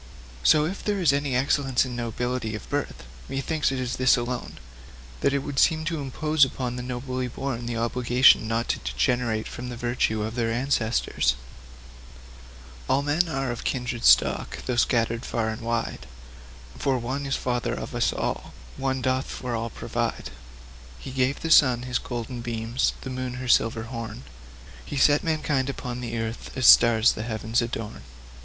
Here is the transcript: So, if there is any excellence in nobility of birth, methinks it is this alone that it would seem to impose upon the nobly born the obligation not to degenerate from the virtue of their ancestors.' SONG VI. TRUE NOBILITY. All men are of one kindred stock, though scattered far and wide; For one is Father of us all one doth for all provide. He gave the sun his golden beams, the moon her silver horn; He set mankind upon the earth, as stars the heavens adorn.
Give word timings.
So, 0.41 0.65
if 0.65 0.83
there 0.83 0.99
is 0.99 1.13
any 1.13 1.35
excellence 1.35 1.85
in 1.85 1.95
nobility 1.95 2.55
of 2.55 2.67
birth, 2.71 3.03
methinks 3.29 3.71
it 3.71 3.79
is 3.79 3.97
this 3.97 4.17
alone 4.17 4.57
that 5.19 5.31
it 5.31 5.43
would 5.43 5.59
seem 5.59 5.85
to 5.85 6.01
impose 6.01 6.43
upon 6.43 6.75
the 6.75 6.81
nobly 6.81 7.27
born 7.27 7.67
the 7.67 7.77
obligation 7.77 8.47
not 8.47 8.67
to 8.69 8.79
degenerate 8.79 9.47
from 9.47 9.69
the 9.69 9.77
virtue 9.77 10.23
of 10.23 10.33
their 10.33 10.51
ancestors.' 10.51 11.35
SONG 12.87 12.87
VI. 12.87 12.87
TRUE 12.87 12.87
NOBILITY. 12.87 12.87
All 12.89 13.01
men 13.03 13.29
are 13.29 13.51
of 13.51 13.59
one 13.59 13.63
kindred 13.65 14.03
stock, 14.03 14.57
though 14.65 14.75
scattered 14.75 15.23
far 15.23 15.49
and 15.49 15.61
wide; 15.61 16.07
For 16.79 16.97
one 16.97 17.27
is 17.27 17.35
Father 17.35 17.75
of 17.75 17.93
us 17.93 18.11
all 18.11 18.55
one 18.77 19.03
doth 19.03 19.27
for 19.27 19.53
all 19.55 19.69
provide. 19.69 20.31
He 20.97 21.11
gave 21.11 21.41
the 21.41 21.51
sun 21.51 21.83
his 21.83 21.99
golden 21.99 22.41
beams, 22.41 22.93
the 23.01 23.11
moon 23.11 23.35
her 23.35 23.47
silver 23.47 23.83
horn; 23.83 24.23
He 24.83 24.97
set 24.97 25.23
mankind 25.23 25.69
upon 25.69 26.01
the 26.01 26.17
earth, 26.17 26.49
as 26.57 26.65
stars 26.65 27.11
the 27.11 27.21
heavens 27.21 27.61
adorn. 27.61 28.01